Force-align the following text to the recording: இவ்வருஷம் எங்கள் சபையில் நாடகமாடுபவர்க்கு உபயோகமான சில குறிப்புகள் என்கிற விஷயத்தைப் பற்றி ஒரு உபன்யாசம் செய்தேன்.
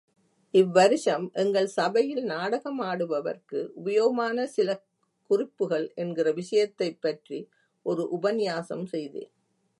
இவ்வருஷம் 0.53 1.31
எங்கள் 1.31 1.67
சபையில் 1.67 2.23
நாடகமாடுபவர்க்கு 2.23 3.69
உபயோகமான 3.85 4.43
சில 4.43 4.83
குறிப்புகள் 5.29 5.91
என்கிற 5.95 6.31
விஷயத்தைப் 6.31 7.01
பற்றி 7.01 7.49
ஒரு 7.83 8.07
உபன்யாசம் 8.09 8.85
செய்தேன். 8.85 9.31